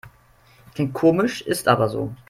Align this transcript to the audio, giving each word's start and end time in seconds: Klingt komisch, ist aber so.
Klingt 0.73 0.95
komisch, 0.95 1.43
ist 1.43 1.67
aber 1.67 1.87
so. 1.87 2.15